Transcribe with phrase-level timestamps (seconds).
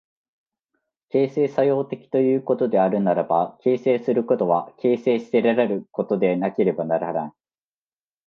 [1.11, 7.31] 形成作用的ということであるならば、形成することは形成せられることでなければならない。